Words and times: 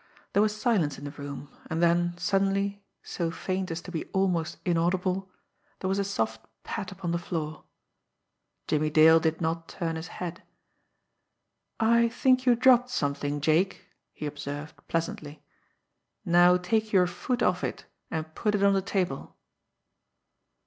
There 0.33 0.41
was 0.41 0.59
silence 0.59 0.97
in 0.97 1.03
the 1.05 1.11
room 1.11 1.55
and 1.69 1.79
then 1.79 2.17
suddenly, 2.17 2.83
so 3.03 3.29
faint 3.29 3.69
as 3.69 3.81
to 3.83 3.91
be 3.91 4.05
almost 4.13 4.57
inaudible, 4.65 5.31
there 5.79 5.87
was 5.87 5.99
a 5.99 6.03
soft 6.03 6.43
pat 6.63 6.91
upon 6.91 7.11
the 7.11 7.19
floor. 7.19 7.65
Jimmie 8.67 8.89
Dale 8.89 9.19
did 9.19 9.41
not 9.41 9.67
turn 9.69 9.97
his 9.97 10.07
head. 10.07 10.41
"I 11.79 12.09
think 12.09 12.47
you 12.47 12.55
dropped 12.55 12.89
something, 12.89 13.41
Jake," 13.41 13.89
he 14.11 14.25
observed 14.25 14.75
pleasantly. 14.87 15.43
"Now 16.25 16.57
take 16.57 16.91
your 16.91 17.05
foot 17.05 17.43
off 17.43 17.63
it, 17.63 17.85
and 18.09 18.33
put 18.33 18.55
it 18.55 18.63
on 18.63 18.73
the 18.73 18.81
table!" 18.81 19.37